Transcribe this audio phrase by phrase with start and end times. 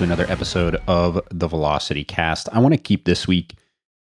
[0.00, 2.48] To another episode of the Velocity Cast.
[2.54, 3.56] I want to keep this week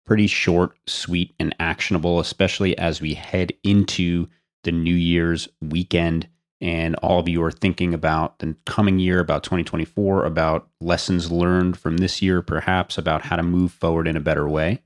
[0.04, 4.28] pretty short, sweet, and actionable, especially as we head into
[4.64, 6.28] the New Year's weekend
[6.60, 11.78] and all of you are thinking about the coming year, about 2024, about lessons learned
[11.78, 14.82] from this year, perhaps about how to move forward in a better way.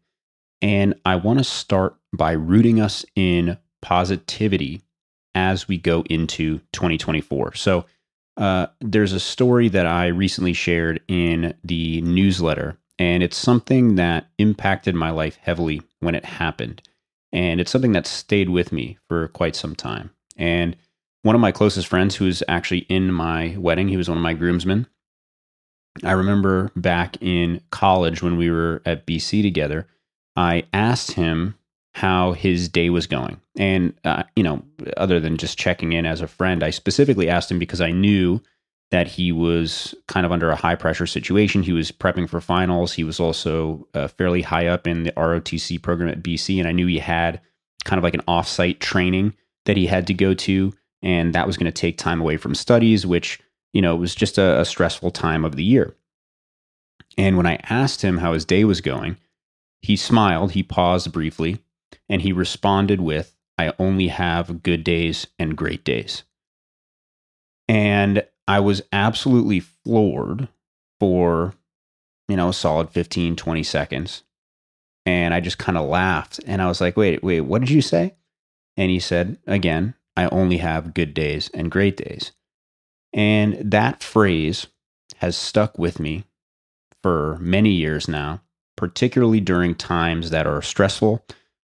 [0.63, 4.81] And I want to start by rooting us in positivity
[5.35, 7.55] as we go into 2024.
[7.55, 7.85] So,
[8.37, 14.29] uh, there's a story that I recently shared in the newsletter, and it's something that
[14.39, 16.83] impacted my life heavily when it happened.
[17.33, 20.11] And it's something that stayed with me for quite some time.
[20.37, 20.77] And
[21.23, 24.23] one of my closest friends, who was actually in my wedding, he was one of
[24.23, 24.87] my groomsmen.
[26.03, 29.87] I remember back in college when we were at BC together,
[30.37, 31.57] I asked him
[31.93, 33.41] how his day was going.
[33.59, 34.63] And, uh, you know,
[34.97, 38.41] other than just checking in as a friend, I specifically asked him because I knew
[38.91, 41.63] that he was kind of under a high pressure situation.
[41.63, 42.93] He was prepping for finals.
[42.93, 46.59] He was also uh, fairly high up in the ROTC program at BC.
[46.59, 47.41] And I knew he had
[47.85, 49.35] kind of like an offsite training
[49.67, 50.73] that he had to go to.
[51.03, 53.41] And that was going to take time away from studies, which,
[53.73, 55.95] you know, was just a, a stressful time of the year.
[57.17, 59.17] And when I asked him how his day was going,
[59.83, 61.59] he smiled, he paused briefly,
[62.11, 66.25] and he responded with, I only have good days and great days.
[67.69, 70.49] And I was absolutely floored
[70.99, 71.55] for,
[72.29, 74.25] you know, a solid 15, 20 seconds.
[75.07, 77.81] And I just kind of laughed and I was like, wait, wait, what did you
[77.81, 78.17] say?
[78.77, 82.33] And he said, again, I only have good days and great days.
[83.13, 84.67] And that phrase
[85.19, 86.25] has stuck with me
[87.03, 88.43] for many years now,
[88.77, 91.25] particularly during times that are stressful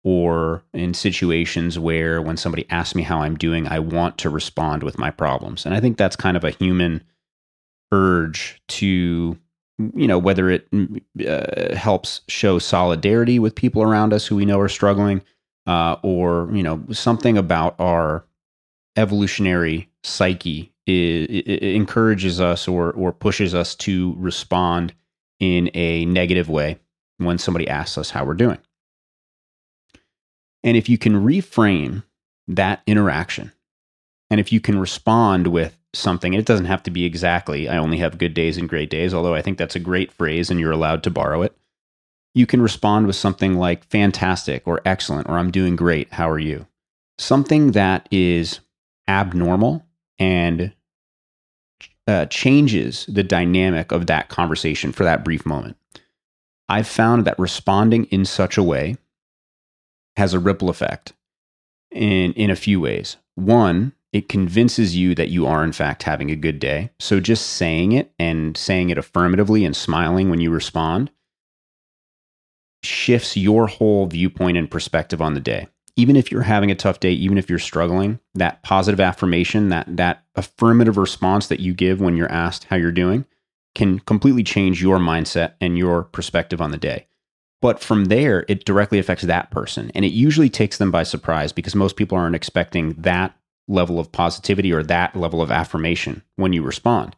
[0.06, 4.84] or in situations where when somebody asks me how I'm doing, I want to respond
[4.84, 5.66] with my problems.
[5.66, 7.02] And I think that's kind of a human
[7.90, 9.36] urge to,
[9.78, 14.44] you know, whether it mm, uh, helps show solidarity with people around us who we
[14.44, 15.22] know are struggling,
[15.66, 18.24] uh, or, you know, something about our
[18.94, 24.94] evolutionary psyche it, encourages us or, or pushes us to respond
[25.40, 26.78] in a negative way
[27.16, 28.58] when somebody asks us how we're doing.
[30.66, 32.02] And if you can reframe
[32.48, 33.52] that interaction,
[34.30, 37.98] and if you can respond with something, it doesn't have to be exactly, I only
[37.98, 40.72] have good days and great days, although I think that's a great phrase and you're
[40.72, 41.56] allowed to borrow it.
[42.34, 46.12] You can respond with something like fantastic or excellent or I'm doing great.
[46.12, 46.66] How are you?
[47.16, 48.58] Something that is
[49.06, 49.86] abnormal
[50.18, 50.72] and
[52.08, 55.76] uh, changes the dynamic of that conversation for that brief moment.
[56.68, 58.96] I've found that responding in such a way
[60.16, 61.12] has a ripple effect
[61.90, 63.16] in in a few ways.
[63.34, 66.90] One, it convinces you that you are in fact having a good day.
[66.98, 71.10] So just saying it and saying it affirmatively and smiling when you respond
[72.82, 75.68] shifts your whole viewpoint and perspective on the day.
[75.96, 79.96] Even if you're having a tough day, even if you're struggling, that positive affirmation, that
[79.96, 83.24] that affirmative response that you give when you're asked how you're doing
[83.74, 87.06] can completely change your mindset and your perspective on the day.
[87.66, 89.90] But from there, it directly affects that person.
[89.92, 94.12] And it usually takes them by surprise because most people aren't expecting that level of
[94.12, 97.16] positivity or that level of affirmation when you respond.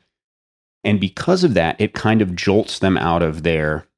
[0.84, 3.88] And because of that, it kind of jolts them out of their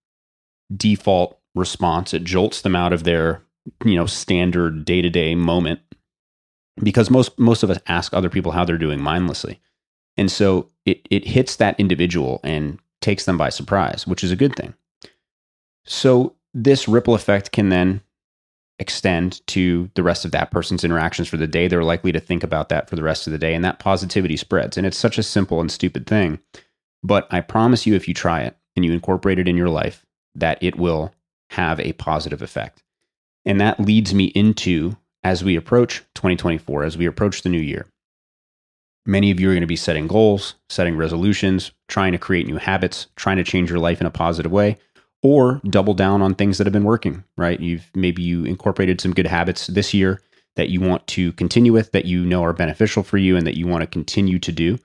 [0.77, 2.12] default response.
[2.12, 3.44] It jolts them out of their,
[3.84, 5.78] you know, standard day-to-day moment
[6.83, 9.60] because most most of us ask other people how they're doing mindlessly.
[10.16, 14.37] And so it it hits that individual and takes them by surprise, which is a
[14.37, 14.75] good thing.
[15.84, 18.00] So this ripple effect can then
[18.78, 21.69] extend to the rest of that person's interactions for the day.
[21.69, 24.37] They're likely to think about that for the rest of the day, and that positivity
[24.37, 24.77] spreads.
[24.77, 26.41] And it's such a simple and stupid thing.
[27.03, 30.07] But I promise you, if you try it and you incorporate it in your life,
[30.34, 31.15] that it will
[31.51, 32.83] have a positive effect.
[33.45, 37.86] And that leads me into as we approach 2024, as we approach the new year.
[39.07, 42.59] Many of you are going to be setting goals, setting resolutions, trying to create new
[42.59, 44.77] habits, trying to change your life in a positive way
[45.22, 47.61] or double down on things that have been working, right?
[47.61, 50.21] You've maybe you incorporated some good habits this year
[50.57, 53.57] that you want to continue with that you know are beneficial for you and that
[53.57, 54.78] you want to continue to do.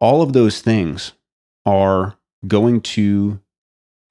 [0.00, 1.12] All of those things
[1.64, 3.40] are going to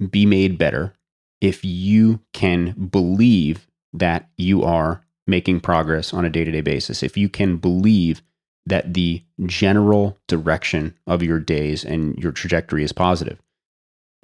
[0.10, 0.94] be made better
[1.42, 7.02] if you can believe that you are making progress on a day to day basis.
[7.02, 8.22] If you can believe
[8.66, 13.40] that the general direction of your days and your trajectory is positive.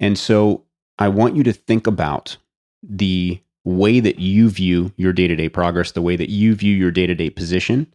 [0.00, 0.64] And so
[1.02, 2.36] I want you to think about
[2.80, 6.76] the way that you view your day to day progress, the way that you view
[6.76, 7.92] your day to day position.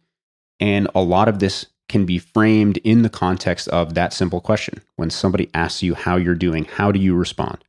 [0.60, 4.82] And a lot of this can be framed in the context of that simple question.
[4.96, 7.64] When somebody asks you how you're doing, how do you respond?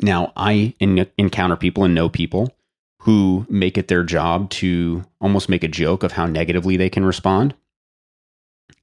[0.00, 2.54] Now, I encounter people and know people
[3.00, 7.04] who make it their job to almost make a joke of how negatively they can
[7.04, 7.52] respond.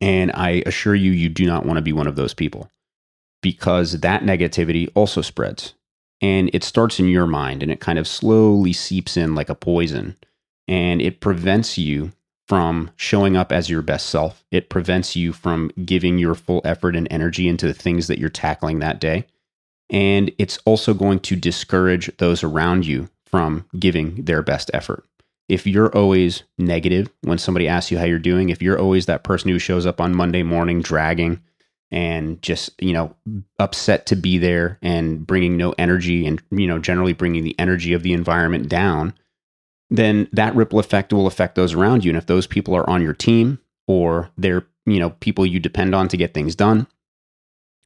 [0.02, 2.70] And I assure you, you do not want to be one of those people
[3.46, 5.76] because that negativity also spreads
[6.20, 9.54] and it starts in your mind and it kind of slowly seeps in like a
[9.54, 10.18] poison
[10.68, 12.12] and it prevents you
[12.48, 14.44] from showing up as your best self.
[14.50, 18.30] It prevents you from giving your full effort and energy into the things that you're
[18.30, 19.28] tackling that day.
[19.92, 25.06] And it's also going to discourage those around you from giving their best effort.
[25.48, 29.24] If you're always negative when somebody asks you how you're doing, if you're always that
[29.24, 31.44] person who shows up on Monday morning dragging
[31.96, 33.16] and just, you know,
[33.58, 37.94] upset to be there and bringing no energy and, you know, generally bringing the energy
[37.94, 39.14] of the environment down,
[39.90, 42.12] then that ripple effect will affect those around you.
[42.12, 45.96] And if those people are on your team or they're, you know, people you depend
[45.96, 46.86] on to get things done,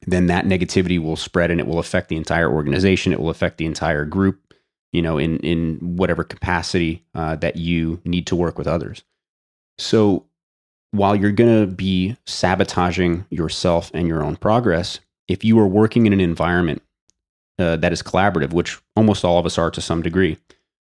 [0.08, 3.12] then that negativity will spread and it will affect the entire organization.
[3.12, 4.54] It will affect the entire group,
[4.92, 9.04] you know, in in whatever capacity uh, that you need to work with others.
[9.78, 10.26] So
[10.92, 16.06] while you're going to be sabotaging yourself and your own progress, if you are working
[16.06, 16.82] in an environment
[17.58, 20.38] uh, that is collaborative, which almost all of us are to some degree,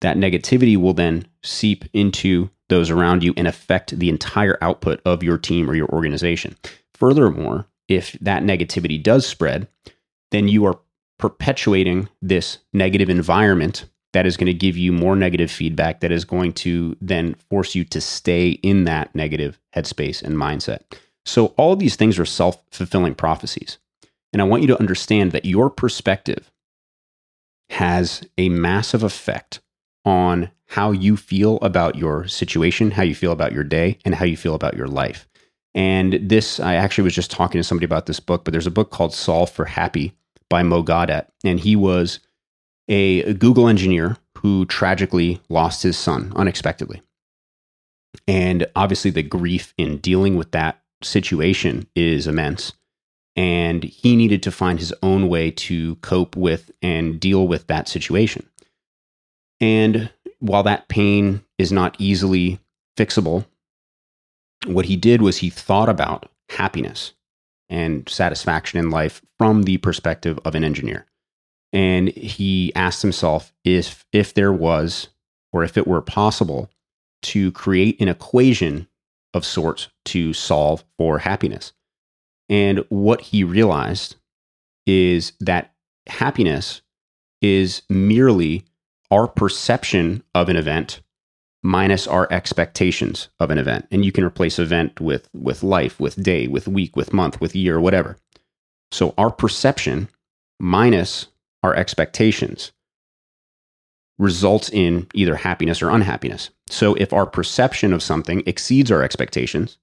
[0.00, 5.22] that negativity will then seep into those around you and affect the entire output of
[5.22, 6.56] your team or your organization.
[6.94, 9.66] Furthermore, if that negativity does spread,
[10.30, 10.78] then you are
[11.18, 16.24] perpetuating this negative environment that is going to give you more negative feedback that is
[16.24, 20.80] going to then force you to stay in that negative headspace and mindset.
[21.24, 23.78] So, all these things are self fulfilling prophecies.
[24.32, 26.50] And I want you to understand that your perspective
[27.70, 29.60] has a massive effect
[30.04, 34.24] on how you feel about your situation, how you feel about your day, and how
[34.24, 35.28] you feel about your life.
[35.74, 38.72] And this, I actually was just talking to somebody about this book, but there's a
[38.72, 40.14] book called Solve for Happy
[40.48, 41.26] by Mo Gawdat.
[41.44, 42.20] And he was
[42.90, 47.00] a Google engineer who tragically lost his son unexpectedly.
[48.26, 52.72] And obviously, the grief in dealing with that situation is immense.
[53.36, 57.88] And he needed to find his own way to cope with and deal with that
[57.88, 58.46] situation.
[59.60, 60.10] And
[60.40, 62.58] while that pain is not easily
[62.98, 63.46] fixable,
[64.66, 67.12] what he did was he thought about happiness
[67.68, 71.06] and satisfaction in life from the perspective of an engineer.
[71.72, 75.08] And he asked himself if if there was
[75.52, 76.68] or if it were possible
[77.22, 78.88] to create an equation
[79.34, 81.72] of sorts to solve for happiness.
[82.48, 84.16] And what he realized
[84.86, 85.72] is that
[86.08, 86.82] happiness
[87.40, 88.64] is merely
[89.10, 91.00] our perception of an event
[91.62, 93.86] minus our expectations of an event.
[93.90, 97.54] And you can replace event with with life, with day, with week, with month, with
[97.54, 98.16] year, whatever.
[98.90, 100.08] So our perception
[100.58, 101.28] minus
[101.62, 102.72] our expectations
[104.18, 106.50] results in either happiness or unhappiness.
[106.68, 109.78] So if our perception of something exceeds our expectations,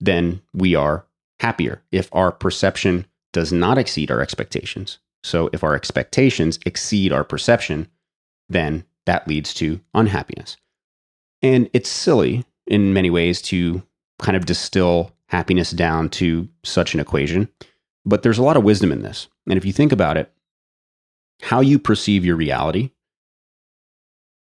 [0.00, 1.06] then we are
[1.40, 1.82] happier.
[1.90, 7.88] If our perception does not exceed our expectations, so if our expectations exceed our perception,
[8.48, 10.56] then that leads to unhappiness.
[11.40, 13.82] And it's silly in many ways to
[14.18, 17.48] kind of distill happiness down to such an equation,
[18.04, 19.28] but there's a lot of wisdom in this.
[19.48, 20.31] And if you think about it,
[21.42, 22.90] how you perceive your reality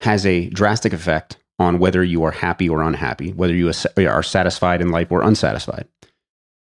[0.01, 4.23] has a drastic effect on whether you are happy or unhappy, whether you eh, are
[4.23, 5.89] satisfied in life or unsatisfied.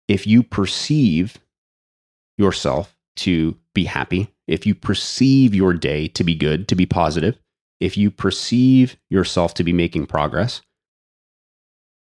[0.09, 1.39] If you perceive
[2.37, 7.39] yourself to be happy, if you perceive your day to be good, to be positive,
[7.81, 10.63] if you perceive yourself to be making progress,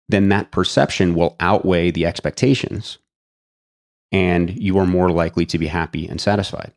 [0.07, 2.97] then that perception will outweigh the expectations
[4.11, 6.73] and you are more likely to be happy and satisfied.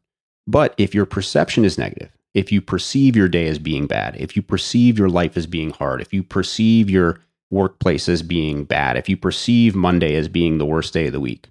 [0.47, 4.37] But if your perception is negative, if you perceive your day as being bad, if
[4.37, 7.21] you perceive your life as being hard, if you perceive your
[7.51, 11.21] workplace as being bad, if you perceive Monday as being the worst day of the
[11.21, 11.49] week,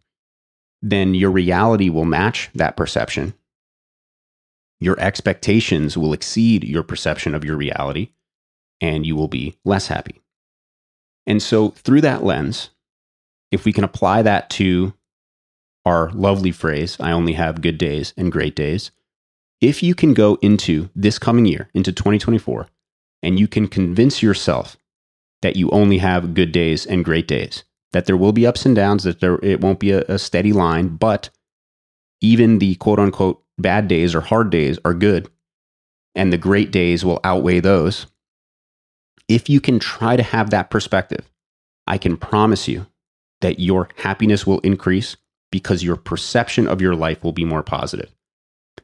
[0.82, 3.34] then your reality will match that perception
[4.82, 8.10] your expectations will exceed your perception of your reality
[8.82, 10.22] and you will be less happy.
[11.28, 12.72] And so, through that lens,
[13.52, 14.94] if we can apply that to
[15.86, 18.92] our lovely phrase, I only have good days and great days,
[19.62, 22.68] if you can go into this coming year, into 2024,
[23.22, 24.76] and you can convince yourself
[25.42, 28.76] that you only have good days and great days, that there will be ups and
[28.76, 31.30] downs, that there, it won't be a, a steady line, but
[32.22, 35.30] even the quote unquote bad days or hard days are good,
[36.16, 38.08] and the great days will outweigh those.
[39.28, 41.30] If you can try to have that perspective,
[41.88, 42.88] I can promise you
[43.42, 45.18] that your happiness will increase
[45.52, 48.14] because your perception of your life will be more positive.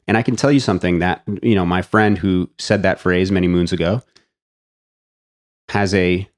[0.08, 3.32] And I can tell you something that, you know, my friend who said that phrase
[3.32, 4.02] many moons ago
[5.70, 6.30] has a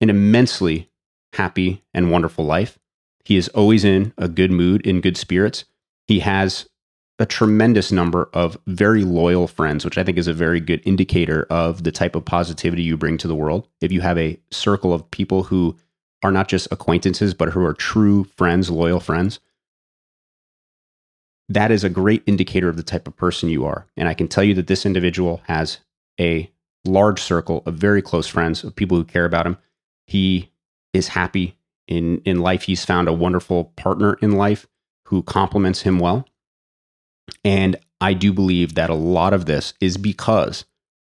[0.00, 0.90] an immensely
[1.32, 2.78] happy and wonderful life.
[3.24, 5.64] He is always in a good mood, in good spirits.
[6.06, 6.68] He has
[7.18, 11.46] a tremendous number of very loyal friends, which I think is a very good indicator
[11.48, 13.68] of the type of positivity you bring to the world.
[13.80, 15.76] If you have a circle of people who
[16.26, 19.38] are not just acquaintances, but who are true friends, loyal friends,
[21.48, 23.86] that is a great indicator of the type of person you are.
[23.96, 25.78] And I can tell you that this individual has
[26.18, 26.50] a
[26.84, 29.56] large circle of very close friends, of people who care about him.
[30.08, 30.50] He
[30.92, 31.56] is happy
[31.86, 32.62] in, in life.
[32.62, 34.66] He's found a wonderful partner in life
[35.06, 36.26] who complements him well.
[37.44, 40.64] And I do believe that a lot of this is because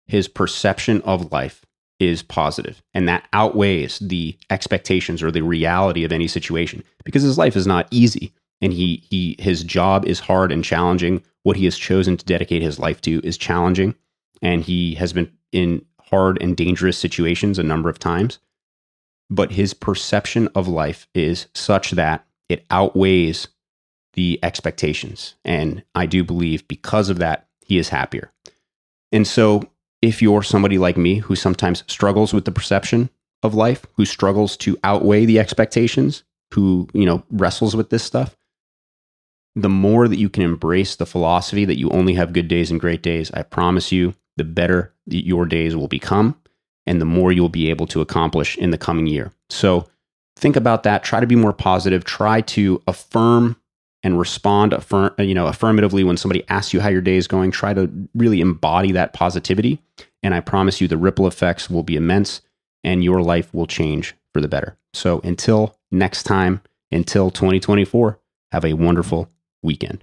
[0.05, 1.65] his perception of life
[1.99, 7.37] is positive and that outweighs the expectations or the reality of any situation because his
[7.37, 11.65] life is not easy and he he his job is hard and challenging what he
[11.65, 13.95] has chosen to dedicate his life to is challenging
[14.41, 18.39] and he has been in hard and dangerous situations a number of times
[19.29, 23.47] but his perception of life is such that it outweighs
[24.13, 25.35] the expectations.
[25.45, 28.31] And I do believe because of that, he is happier.
[29.11, 29.63] And so,
[30.01, 33.09] if you're somebody like me who sometimes struggles with the perception
[33.43, 36.23] of life, who struggles to outweigh the expectations,
[36.53, 38.37] who, you know, wrestles with this stuff,
[39.55, 42.79] the more that you can embrace the philosophy that you only have good days and
[42.79, 46.35] great days, I promise you, the better your days will become
[46.85, 49.33] and the more you'll be able to accomplish in the coming year.
[49.49, 49.87] So
[50.37, 51.03] think about that.
[51.03, 52.03] Try to be more positive.
[52.03, 53.57] Try to affirm
[54.07, 57.51] and respond affirm, you know, affirmatively when somebody asks you how your day is going.
[57.51, 59.81] Try to really embody that positivity.
[60.23, 62.39] And I promise you the ripple effects will be immense
[62.85, 64.77] and your life will change for the better.
[64.93, 68.17] So until next time, until 2024,
[68.53, 69.29] have a wonderful
[69.61, 70.01] weekend.